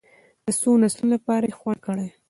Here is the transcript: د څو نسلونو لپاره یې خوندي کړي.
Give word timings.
د 0.45 0.47
څو 0.59 0.71
نسلونو 0.81 1.13
لپاره 1.15 1.45
یې 1.49 1.57
خوندي 1.59 1.81
کړي. 1.85 2.07